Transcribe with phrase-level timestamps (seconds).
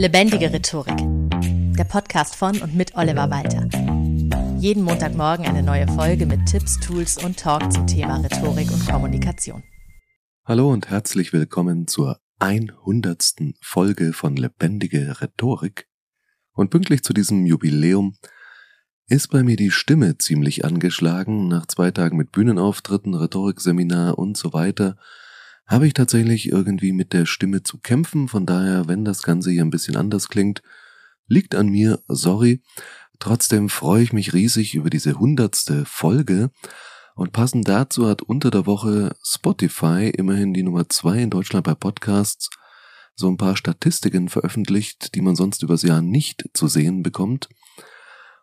[0.00, 0.96] Lebendige Rhetorik.
[1.76, 3.68] Der Podcast von und mit Oliver Walter.
[4.58, 9.62] Jeden Montagmorgen eine neue Folge mit Tipps, Tools und Talk zum Thema Rhetorik und Kommunikation.
[10.46, 13.52] Hallo und herzlich willkommen zur 100.
[13.60, 15.86] Folge von Lebendige Rhetorik.
[16.54, 18.16] Und pünktlich zu diesem Jubiläum
[19.06, 21.46] ist bei mir die Stimme ziemlich angeschlagen.
[21.46, 24.96] Nach zwei Tagen mit Bühnenauftritten, Rhetorikseminar und so weiter
[25.70, 28.26] habe ich tatsächlich irgendwie mit der Stimme zu kämpfen.
[28.26, 30.62] Von daher, wenn das Ganze hier ein bisschen anders klingt,
[31.28, 32.60] liegt an mir, sorry.
[33.20, 36.50] Trotzdem freue ich mich riesig über diese hundertste Folge.
[37.14, 41.74] Und passend dazu hat unter der Woche Spotify, immerhin die Nummer zwei in Deutschland bei
[41.74, 42.50] Podcasts,
[43.14, 47.48] so ein paar Statistiken veröffentlicht, die man sonst übers Jahr nicht zu sehen bekommt.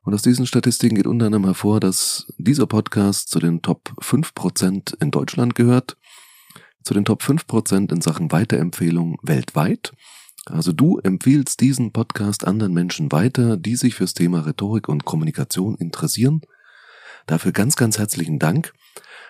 [0.03, 5.01] Und aus diesen Statistiken geht unter anderem hervor, dass dieser Podcast zu den Top 5%
[5.01, 5.97] in Deutschland gehört
[6.87, 9.91] zu den Top 5% in Sachen Weiterempfehlung weltweit.
[10.45, 15.75] Also du empfiehlst diesen Podcast anderen Menschen weiter, die sich fürs Thema Rhetorik und Kommunikation
[15.75, 16.39] interessieren.
[17.25, 18.73] Dafür ganz, ganz herzlichen Dank.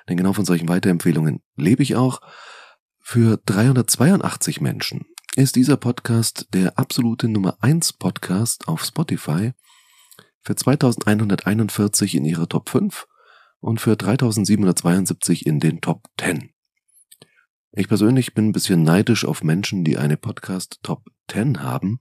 [0.08, 2.22] Denn genau von solchen Weiterempfehlungen lebe ich auch.
[3.00, 9.54] Für 382 Menschen ist dieser Podcast der absolute Nummer 1 Podcast auf Spotify.
[10.44, 13.08] Für 2141 in ihrer Top 5
[13.60, 16.52] und für 3772 in den Top 10.
[17.72, 22.00] Ich persönlich bin ein bisschen neidisch auf Menschen, die eine Podcast Top 10 haben.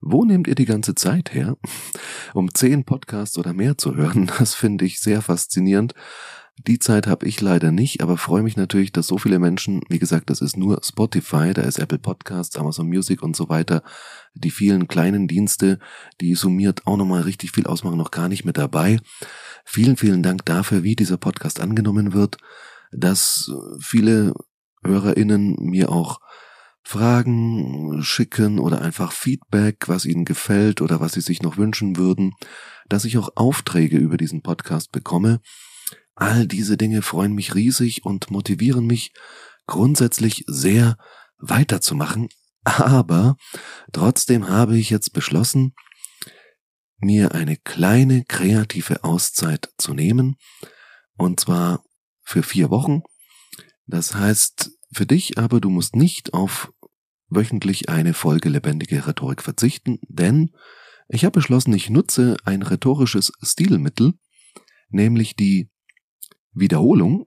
[0.00, 1.56] Wo nehmt ihr die ganze Zeit her?
[2.34, 5.94] Um zehn Podcasts oder mehr zu hören, das finde ich sehr faszinierend.
[6.66, 9.98] Die Zeit habe ich leider nicht, aber freue mich natürlich, dass so viele Menschen, wie
[9.98, 13.82] gesagt, das ist nur Spotify, da ist Apple Podcasts, Amazon Music und so weiter,
[14.34, 15.78] die vielen kleinen Dienste,
[16.20, 18.98] die summiert auch nochmal richtig viel ausmachen, noch gar nicht mit dabei.
[19.64, 22.36] Vielen, vielen Dank dafür, wie dieser Podcast angenommen wird,
[22.92, 24.34] dass viele
[24.82, 26.20] HörerInnen mir auch
[26.84, 32.34] Fragen schicken oder einfach Feedback, was ihnen gefällt oder was sie sich noch wünschen würden,
[32.88, 35.40] dass ich auch Aufträge über diesen Podcast bekomme.
[36.14, 39.12] All diese Dinge freuen mich riesig und motivieren mich
[39.66, 40.96] grundsätzlich sehr
[41.38, 42.28] weiterzumachen.
[42.64, 43.36] Aber
[43.92, 45.74] trotzdem habe ich jetzt beschlossen,
[46.98, 50.36] mir eine kleine kreative Auszeit zu nehmen.
[51.16, 51.82] Und zwar
[52.22, 53.02] für vier Wochen.
[53.86, 56.72] Das heißt, für dich aber, du musst nicht auf
[57.28, 60.50] wöchentlich eine Folge lebendige Rhetorik verzichten, denn
[61.08, 64.14] ich habe beschlossen, ich nutze ein rhetorisches Stilmittel,
[64.88, 65.70] nämlich die
[66.52, 67.26] Wiederholung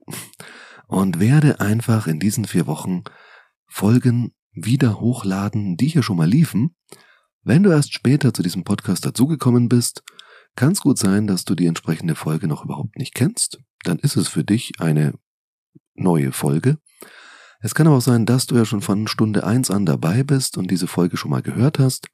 [0.86, 3.02] und werde einfach in diesen vier Wochen
[3.66, 6.76] Folgen wieder hochladen, die hier schon mal liefen.
[7.42, 10.02] Wenn du erst später zu diesem Podcast dazugekommen bist,
[10.54, 13.60] kann es gut sein, dass du die entsprechende Folge noch überhaupt nicht kennst.
[13.84, 15.14] Dann ist es für dich eine
[15.94, 16.78] neue Folge.
[17.66, 20.56] Es kann aber auch sein, dass du ja schon von Stunde eins an dabei bist
[20.56, 22.06] und diese Folge schon mal gehört hast.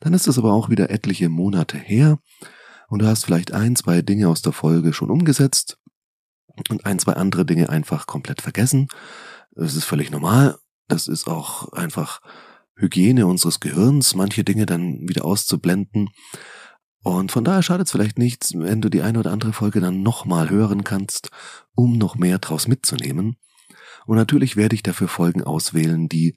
[0.00, 2.18] Dann ist es aber auch wieder etliche Monate her
[2.88, 5.78] und du hast vielleicht ein, zwei Dinge aus der Folge schon umgesetzt
[6.68, 8.88] und ein, zwei andere Dinge einfach komplett vergessen.
[9.52, 10.58] Das ist völlig normal.
[10.88, 12.20] Das ist auch einfach
[12.74, 16.08] Hygiene unseres Gehirns, manche Dinge dann wieder auszublenden.
[17.04, 20.02] Und von daher schadet es vielleicht nichts, wenn du die eine oder andere Folge dann
[20.02, 21.30] nochmal hören kannst,
[21.76, 23.36] um noch mehr draus mitzunehmen.
[24.08, 26.34] Und natürlich werde ich dafür Folgen auswählen, die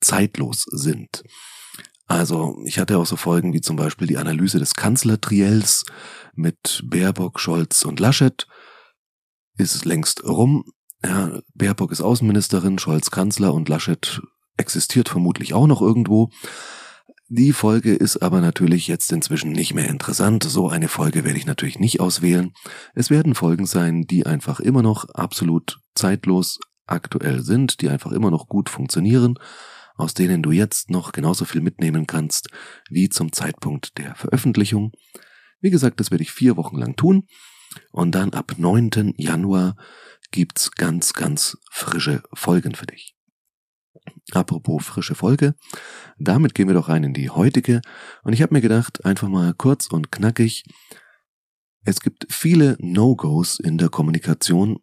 [0.00, 1.22] zeitlos sind.
[2.06, 5.84] Also ich hatte auch so Folgen wie zum Beispiel die Analyse des Kanzlertriels
[6.34, 8.46] mit Baerbock, Scholz und Laschet.
[9.58, 10.64] Ist längst rum.
[11.04, 14.22] Ja, Baerbock ist Außenministerin, Scholz Kanzler und Laschet
[14.56, 16.30] existiert vermutlich auch noch irgendwo.
[17.28, 20.44] Die Folge ist aber natürlich jetzt inzwischen nicht mehr interessant.
[20.44, 22.54] So eine Folge werde ich natürlich nicht auswählen.
[22.94, 26.58] Es werden Folgen sein, die einfach immer noch absolut zeitlos
[26.90, 29.38] aktuell sind, die einfach immer noch gut funktionieren,
[29.96, 32.48] aus denen du jetzt noch genauso viel mitnehmen kannst
[32.88, 34.92] wie zum Zeitpunkt der Veröffentlichung.
[35.60, 37.26] Wie gesagt, das werde ich vier Wochen lang tun
[37.92, 39.14] und dann ab 9.
[39.16, 39.76] Januar
[40.30, 43.14] gibt's ganz, ganz frische Folgen für dich.
[44.32, 45.54] Apropos frische Folge,
[46.18, 47.82] damit gehen wir doch rein in die heutige
[48.22, 50.64] und ich habe mir gedacht, einfach mal kurz und knackig,
[51.84, 54.78] es gibt viele No-Gos in der Kommunikation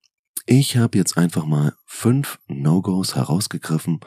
[0.48, 4.00] ich habe jetzt einfach mal fünf No-Gos herausgegriffen,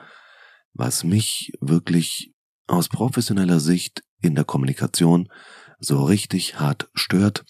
[0.72, 2.32] was mich wirklich
[2.66, 5.28] aus professioneller Sicht in der Kommunikation
[5.78, 7.44] so richtig hart stört,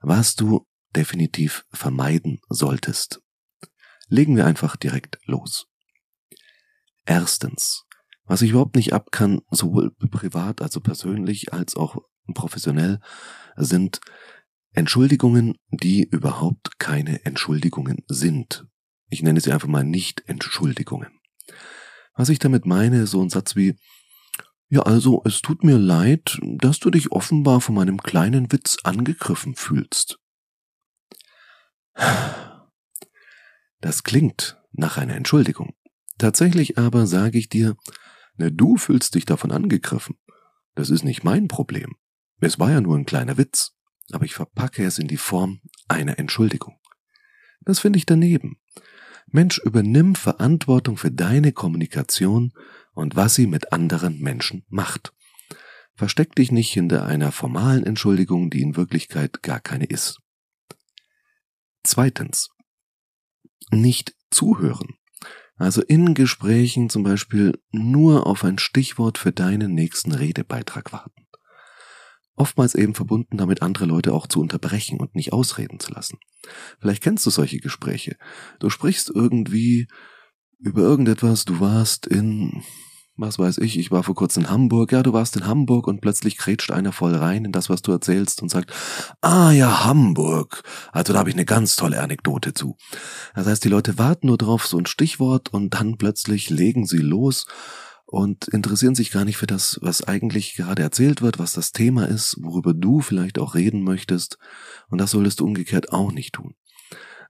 [0.00, 0.66] was du
[0.96, 3.20] definitiv vermeiden solltest.
[4.08, 5.68] Legen wir einfach direkt los.
[7.04, 7.84] Erstens,
[8.24, 11.98] was ich überhaupt nicht ab kann, sowohl privat, also persönlich, als auch
[12.34, 13.00] professionell,
[13.56, 14.00] sind
[14.78, 18.64] Entschuldigungen, die überhaupt keine Entschuldigungen sind.
[19.08, 21.18] Ich nenne sie einfach mal nicht Entschuldigungen.
[22.14, 23.76] Was ich damit meine, so ein Satz wie,
[24.68, 29.56] Ja, also es tut mir leid, dass du dich offenbar von meinem kleinen Witz angegriffen
[29.56, 30.20] fühlst.
[33.80, 35.74] Das klingt nach einer Entschuldigung.
[36.18, 37.76] Tatsächlich aber sage ich dir,
[38.36, 40.18] ne, du fühlst dich davon angegriffen.
[40.76, 41.96] Das ist nicht mein Problem.
[42.40, 43.77] Es war ja nur ein kleiner Witz,
[44.12, 46.78] aber ich verpacke es in die Form einer Entschuldigung.
[47.60, 48.58] Das finde ich daneben.
[49.26, 52.52] Mensch, übernimm Verantwortung für deine Kommunikation
[52.92, 55.12] und was sie mit anderen Menschen macht.
[55.94, 60.20] Versteck dich nicht hinter einer formalen Entschuldigung, die in Wirklichkeit gar keine ist.
[61.82, 62.50] Zweitens.
[63.70, 64.94] Nicht zuhören.
[65.56, 71.17] Also in Gesprächen zum Beispiel nur auf ein Stichwort für deinen nächsten Redebeitrag warten.
[72.38, 76.18] Oftmals eben verbunden damit, andere Leute auch zu unterbrechen und nicht ausreden zu lassen.
[76.80, 78.16] Vielleicht kennst du solche Gespräche.
[78.60, 79.88] Du sprichst irgendwie
[80.60, 82.62] über irgendetwas, du warst in,
[83.16, 86.00] was weiß ich, ich war vor kurzem in Hamburg, ja, du warst in Hamburg und
[86.00, 88.72] plötzlich krätscht einer voll rein in das, was du erzählst und sagt,
[89.20, 90.62] ah ja, Hamburg.
[90.92, 92.76] Also da habe ich eine ganz tolle Anekdote zu.
[93.34, 96.98] Das heißt, die Leute warten nur drauf, so ein Stichwort und dann plötzlich legen sie
[96.98, 97.46] los
[98.10, 102.08] und interessieren sich gar nicht für das, was eigentlich gerade erzählt wird, was das Thema
[102.08, 104.38] ist, worüber du vielleicht auch reden möchtest.
[104.88, 106.54] Und das solltest du umgekehrt auch nicht tun,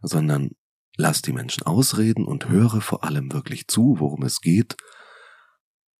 [0.02, 0.52] sondern
[0.96, 4.76] lass die Menschen ausreden und höre vor allem wirklich zu, worum es geht,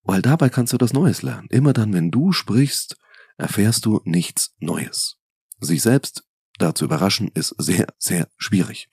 [0.03, 1.49] weil dabei kannst du das Neues lernen.
[1.49, 2.95] Immer dann, wenn du sprichst,
[3.37, 5.17] erfährst du nichts Neues.
[5.59, 6.23] Sich selbst
[6.57, 8.89] dazu überraschen ist sehr, sehr schwierig.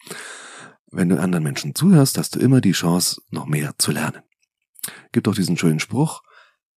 [0.91, 4.23] Wenn du anderen Menschen zuhörst, hast du immer die Chance, noch mehr zu lernen
[5.13, 6.23] gibt auch diesen schönen Spruch,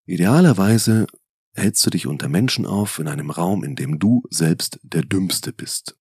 [0.05, 1.07] idealerweise
[1.53, 5.53] hältst du dich unter Menschen auf in einem Raum, in dem du selbst der Dümmste
[5.53, 5.97] bist.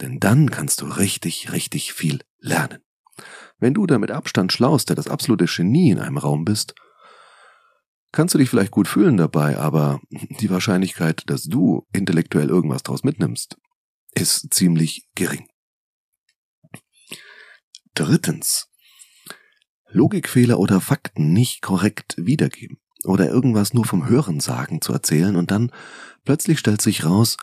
[0.00, 2.82] Denn dann kannst du richtig, richtig viel lernen.
[3.58, 6.74] Wenn du da mit Abstand schlauste, das absolute Genie in einem Raum bist,
[8.12, 13.02] kannst du dich vielleicht gut fühlen dabei, aber die Wahrscheinlichkeit, dass du intellektuell irgendwas draus
[13.02, 13.56] mitnimmst,
[14.14, 15.48] ist ziemlich gering.
[17.94, 18.67] Drittens,
[19.90, 25.70] Logikfehler oder Fakten nicht korrekt wiedergeben oder irgendwas nur vom Hörensagen zu erzählen und dann
[26.24, 27.36] plötzlich stellt sich raus,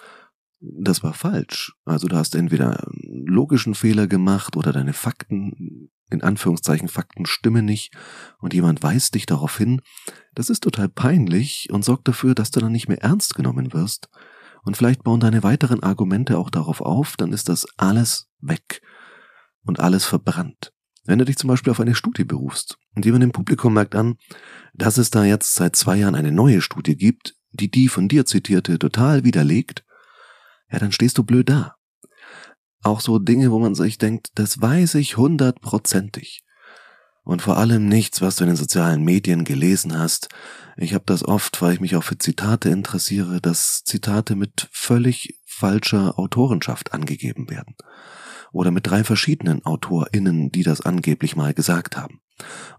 [0.60, 1.76] das war falsch.
[1.86, 7.94] Also du hast entweder logischen Fehler gemacht oder deine Fakten, in Anführungszeichen Fakten stimmen nicht
[8.40, 9.82] und jemand weist dich darauf hin.
[10.34, 14.10] Das ist total peinlich und sorgt dafür, dass du dann nicht mehr ernst genommen wirst.
[14.64, 18.82] Und vielleicht bauen deine weiteren Argumente auch darauf auf, dann ist das alles weg
[19.64, 20.75] und alles verbrannt.
[21.06, 24.18] Wenn du dich zum Beispiel auf eine Studie berufst und jemand im Publikum merkt an,
[24.74, 28.25] dass es da jetzt seit zwei Jahren eine neue Studie gibt, die die von dir
[28.25, 29.86] zitierte total widerlegt,
[30.72, 31.75] ja, dann stehst du blöd da.
[32.81, 36.44] Auch so Dinge, wo man sich denkt, das weiß ich hundertprozentig.
[37.24, 40.30] Und vor allem nichts, was du in den sozialen Medien gelesen hast.
[40.78, 45.40] Ich habe das oft, weil ich mich auch für Zitate interessiere, dass Zitate mit völlig
[45.46, 47.75] falscher Autorenschaft angegeben werden
[48.56, 52.22] oder mit drei verschiedenen AutorInnen, die das angeblich mal gesagt haben.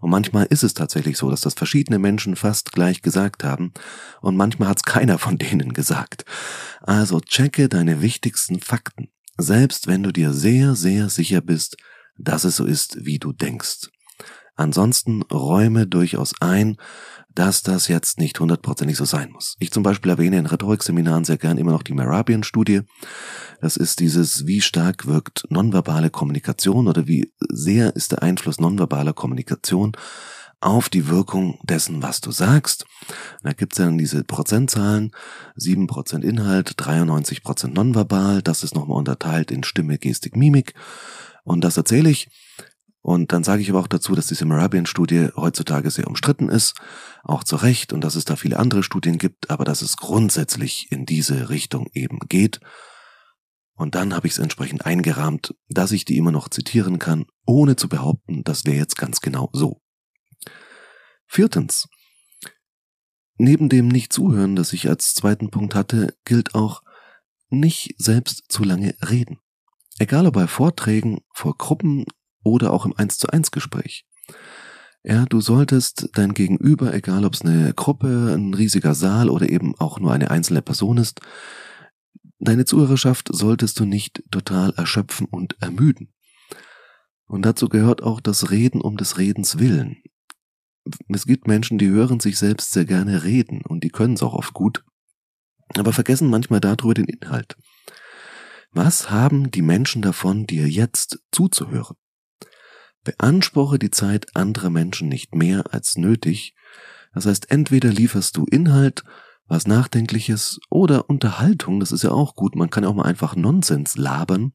[0.01, 3.73] Und manchmal ist es tatsächlich so, dass das verschiedene Menschen fast gleich gesagt haben
[4.21, 6.25] und manchmal hat es keiner von denen gesagt.
[6.81, 11.77] Also checke deine wichtigsten Fakten, selbst wenn du dir sehr, sehr sicher bist,
[12.17, 13.89] dass es so ist, wie du denkst.
[14.55, 16.77] Ansonsten räume durchaus ein,
[17.37, 19.57] dass das jetzt nicht hundertprozentig so sein muss.
[19.59, 22.81] Ich zum Beispiel erwähne in Rhetorikseminaren sehr gern immer noch die Merabian-Studie.
[23.61, 29.13] Das ist dieses, wie stark wirkt nonverbale Kommunikation oder wie sehr ist der Einfluss nonverbaler
[29.13, 29.91] Kommunikation
[30.61, 32.85] auf die Wirkung dessen, was du sagst.
[33.43, 35.11] Da gibt's dann diese Prozentzahlen,
[35.59, 40.73] 7% Inhalt, 93% nonverbal, das ist nochmal unterteilt in Stimme, Gestik, Mimik.
[41.43, 42.29] Und das erzähle ich
[43.07, 46.75] und dann sage ich aber auch dazu, dass diese Merabian-Studie heutzutage sehr umstritten ist,
[47.23, 50.91] auch zu Recht, und dass es da viele andere Studien gibt, aber dass es grundsätzlich
[50.91, 52.59] in diese Richtung eben geht.
[53.75, 57.77] Und dann habe ich es entsprechend eingerahmt, dass ich die immer noch zitieren kann, ohne
[57.77, 59.81] zu behaupten, das wäre jetzt ganz genau so.
[61.27, 61.87] Viertens.
[63.37, 66.81] Neben dem Nicht-Zuhören, das ich als zweiten Punkt hatte, gilt auch
[67.49, 69.39] nicht selbst zu lange reden.
[69.97, 72.03] Egal ob bei Vorträgen, vor Gruppen
[72.47, 74.05] oder auch im 1 zu 1 Gespräch.
[75.03, 79.73] Ja, du solltest dein Gegenüber, egal ob es eine Gruppe, ein riesiger Saal oder eben
[79.79, 81.21] auch nur eine einzelne Person ist,
[82.39, 86.13] deine Zuhörerschaft solltest du nicht total erschöpfen und ermüden.
[87.25, 90.01] Und dazu gehört auch das Reden um des Redens willen.
[91.09, 94.33] Es gibt Menschen, die hören sich selbst sehr gerne reden und die können es auch
[94.33, 94.83] oft gut,
[95.75, 97.57] aber vergessen manchmal darüber den Inhalt.
[98.71, 101.95] Was haben die Menschen davon, dir jetzt zuzuhören?
[103.07, 106.55] Beanspruche die Zeit anderer Menschen nicht mehr als nötig,
[107.13, 109.05] Das heißt, entweder lieferst du Inhalt,
[109.47, 113.37] was Nachdenkliches oder Unterhaltung, das ist ja auch gut, man kann ja auch mal einfach
[113.37, 114.51] Nonsens labern,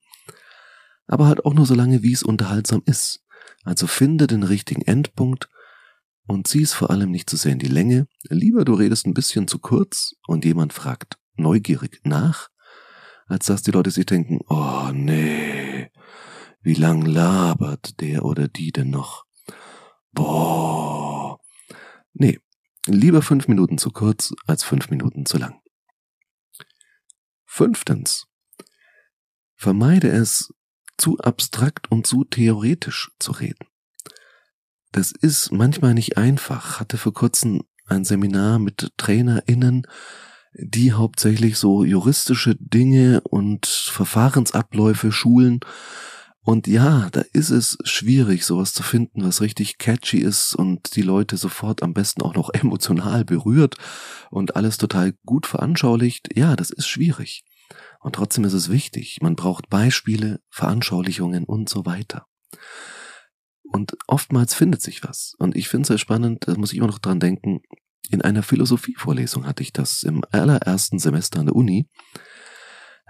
[1.06, 3.24] aber halt auch nur so lange, wie es unterhaltsam ist.
[3.64, 5.48] Also finde den richtigen Endpunkt
[6.26, 8.06] und zieh es vor allem nicht zu sehr in die Länge.
[8.28, 12.48] Lieber du redest ein bisschen zu kurz und jemand fragt neugierig nach,
[13.26, 15.61] als dass die Leute sich denken, oh nee,
[16.62, 19.24] wie lang labert der oder die denn noch?
[20.12, 21.40] Boah.
[22.12, 22.40] Nee,
[22.86, 25.60] lieber fünf Minuten zu kurz als fünf Minuten zu lang.
[27.46, 28.26] Fünftens.
[29.56, 30.52] Vermeide es,
[30.98, 33.66] zu abstrakt und zu theoretisch zu reden.
[34.92, 36.78] Das ist manchmal nicht einfach.
[36.78, 39.86] Hatte vor kurzem ein Seminar mit TrainerInnen,
[40.54, 45.60] die hauptsächlich so juristische Dinge und Verfahrensabläufe schulen.
[46.44, 51.02] Und ja, da ist es schwierig, sowas zu finden, was richtig catchy ist und die
[51.02, 53.76] Leute sofort am besten auch noch emotional berührt
[54.30, 56.36] und alles total gut veranschaulicht.
[56.36, 57.44] Ja, das ist schwierig.
[58.00, 59.18] Und trotzdem ist es wichtig.
[59.22, 62.26] Man braucht Beispiele, Veranschaulichungen und so weiter.
[63.62, 65.34] Und oftmals findet sich was.
[65.38, 67.62] Und ich finde es sehr spannend, da muss ich immer noch dran denken,
[68.10, 71.88] in einer Philosophievorlesung hatte ich das im allerersten Semester an der Uni.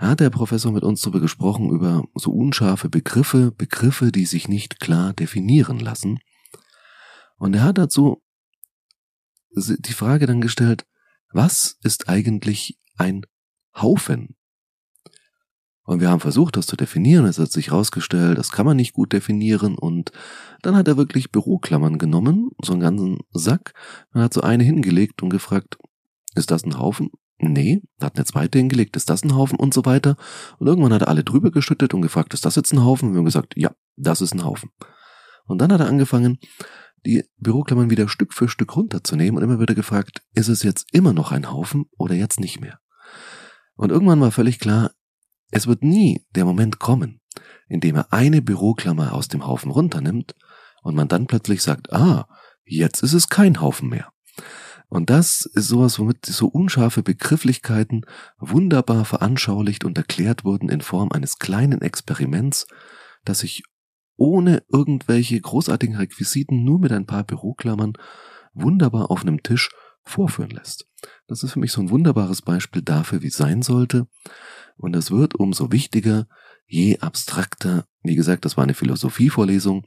[0.02, 4.80] Hat der Professor mit uns darüber gesprochen, über so unscharfe Begriffe, Begriffe, die sich nicht
[4.80, 6.18] klar definieren lassen.
[7.36, 8.20] Und er hat dazu
[9.54, 10.86] die Frage dann gestellt,
[11.32, 13.22] was ist eigentlich ein
[13.76, 14.36] Haufen?
[15.84, 17.26] Und wir haben versucht, das zu definieren.
[17.26, 19.76] Es hat sich herausgestellt, das kann man nicht gut definieren.
[19.76, 20.10] Und
[20.62, 23.72] dann hat er wirklich Büroklammern genommen, so einen ganzen Sack.
[24.12, 25.78] Dann hat so eine hingelegt und gefragt,
[26.34, 27.10] ist das ein Haufen?
[27.44, 30.16] Nee, hat eine zweite hingelegt, ist das ein Haufen und so weiter.
[30.58, 33.08] Und irgendwann hat er alle drüber geschüttet und gefragt, ist das jetzt ein Haufen?
[33.08, 34.70] Und wir haben gesagt, ja, das ist ein Haufen.
[35.46, 36.38] Und dann hat er angefangen,
[37.04, 41.12] die Büroklammern wieder Stück für Stück runterzunehmen und immer wieder gefragt, ist es jetzt immer
[41.12, 42.78] noch ein Haufen oder jetzt nicht mehr?
[43.74, 44.92] Und irgendwann war völlig klar,
[45.50, 47.20] es wird nie der Moment kommen,
[47.68, 50.36] in dem er eine Büroklammer aus dem Haufen runternimmt
[50.84, 52.28] und man dann plötzlich sagt, ah,
[52.64, 54.12] jetzt ist es kein Haufen mehr.
[54.92, 58.04] Und das ist sowas, womit so unscharfe Begrifflichkeiten
[58.38, 62.66] wunderbar veranschaulicht und erklärt wurden in Form eines kleinen Experiments,
[63.24, 63.62] das sich
[64.16, 67.94] ohne irgendwelche großartigen Requisiten nur mit ein paar Büroklammern
[68.52, 69.70] wunderbar auf einem Tisch
[70.04, 70.86] vorführen lässt.
[71.26, 74.08] Das ist für mich so ein wunderbares Beispiel dafür, wie es sein sollte,
[74.76, 76.26] und es wird umso wichtiger,
[76.66, 79.86] je abstrakter, wie gesagt, das war eine Philosophievorlesung,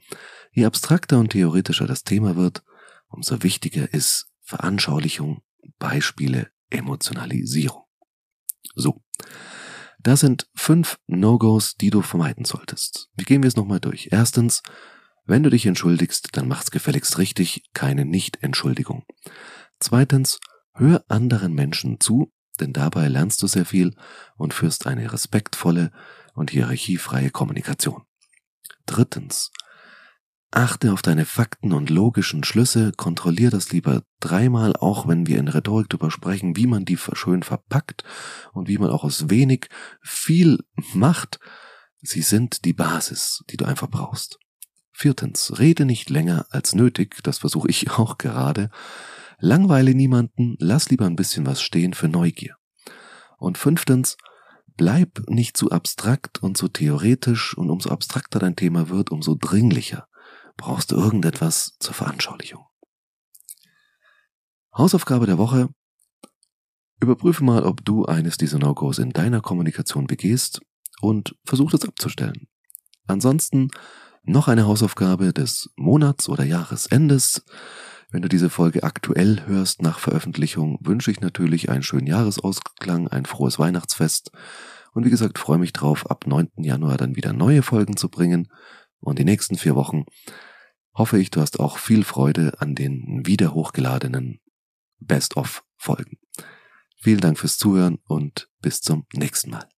[0.50, 2.64] je abstrakter und theoretischer das Thema wird,
[3.06, 5.42] umso wichtiger ist Veranschaulichung,
[5.78, 7.84] Beispiele, Emotionalisierung.
[8.74, 9.02] So.
[9.98, 13.08] Das sind fünf No-Gos, die du vermeiden solltest.
[13.16, 14.08] Wie gehen wir es nochmal durch?
[14.12, 14.62] Erstens,
[15.24, 19.04] wenn du dich entschuldigst, dann mach's gefälligst richtig, keine Nicht-Entschuldigung.
[19.80, 20.38] Zweitens,
[20.74, 23.96] hör anderen Menschen zu, denn dabei lernst du sehr viel
[24.36, 25.90] und führst eine respektvolle
[26.34, 28.04] und hierarchiefreie Kommunikation.
[28.86, 29.50] Drittens.
[30.52, 35.48] Achte auf deine Fakten und logischen Schlüsse, kontrollier das lieber dreimal, auch wenn wir in
[35.48, 38.04] Rhetorik darüber sprechen, wie man die schön verpackt
[38.52, 39.68] und wie man auch aus wenig
[40.02, 40.60] viel
[40.94, 41.40] macht.
[42.00, 44.38] Sie sind die Basis, die du einfach brauchst.
[44.92, 48.70] Viertens, rede nicht länger als nötig, das versuche ich auch gerade,
[49.38, 52.56] Langweile niemanden, lass lieber ein bisschen was stehen für Neugier.
[53.36, 54.16] Und fünftens,
[54.78, 60.08] bleib nicht zu abstrakt und zu theoretisch und umso abstrakter dein Thema wird, umso dringlicher
[60.56, 62.64] brauchst du irgendetwas zur Veranschaulichung.
[64.76, 65.68] Hausaufgabe der Woche.
[67.00, 70.60] Überprüfe mal, ob du eines dieser No-Gos in deiner Kommunikation begehst
[71.00, 72.48] und versuch es abzustellen.
[73.06, 73.68] Ansonsten
[74.22, 77.44] noch eine Hausaufgabe des Monats- oder Jahresendes.
[78.10, 83.24] Wenn du diese Folge aktuell hörst nach Veröffentlichung, wünsche ich natürlich einen schönen Jahresausklang, ein
[83.24, 84.30] frohes Weihnachtsfest.
[84.92, 86.48] Und wie gesagt, freue mich drauf, ab 9.
[86.56, 88.48] Januar dann wieder neue Folgen zu bringen.
[89.00, 90.04] Und die nächsten vier Wochen
[90.96, 94.40] hoffe ich, du hast auch viel Freude an den wieder hochgeladenen
[94.98, 96.18] Best-of-Folgen.
[96.98, 99.68] Vielen Dank fürs Zuhören und bis zum nächsten Mal.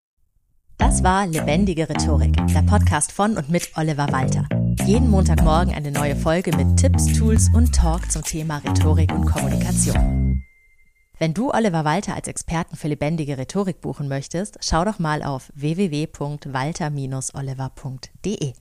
[0.77, 4.47] Das war Lebendige Rhetorik, der Podcast von und mit Oliver Walter.
[4.85, 10.41] Jeden Montagmorgen eine neue Folge mit Tipps, Tools und Talk zum Thema Rhetorik und Kommunikation.
[11.19, 15.51] Wenn du Oliver Walter als Experten für lebendige Rhetorik buchen möchtest, schau doch mal auf
[15.53, 18.53] www.walter-oliver.de.